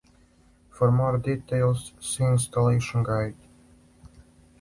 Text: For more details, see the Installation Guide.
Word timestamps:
For 0.71 0.91
more 0.91 1.19
details, 1.19 1.93
see 1.99 2.23
the 2.23 2.31
Installation 2.31 3.03
Guide. 3.03 3.35